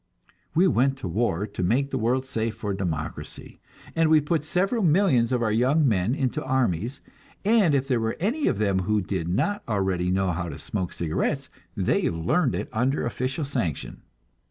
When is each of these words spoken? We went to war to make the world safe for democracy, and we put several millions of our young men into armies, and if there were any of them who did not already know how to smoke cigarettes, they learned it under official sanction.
We 0.55 0.67
went 0.67 0.97
to 0.97 1.07
war 1.07 1.45
to 1.45 1.61
make 1.61 1.91
the 1.91 1.97
world 1.99 2.25
safe 2.25 2.55
for 2.55 2.73
democracy, 2.73 3.59
and 3.95 4.09
we 4.09 4.19
put 4.19 4.43
several 4.43 4.81
millions 4.81 5.31
of 5.31 5.43
our 5.43 5.51
young 5.51 5.87
men 5.87 6.15
into 6.15 6.43
armies, 6.43 7.01
and 7.45 7.75
if 7.75 7.87
there 7.87 7.99
were 7.99 8.17
any 8.19 8.47
of 8.47 8.57
them 8.57 8.79
who 8.79 8.99
did 9.01 9.27
not 9.27 9.61
already 9.67 10.09
know 10.09 10.31
how 10.31 10.49
to 10.49 10.57
smoke 10.57 10.91
cigarettes, 10.91 11.49
they 11.77 12.09
learned 12.09 12.55
it 12.55 12.67
under 12.73 13.05
official 13.05 13.45
sanction. 13.45 14.01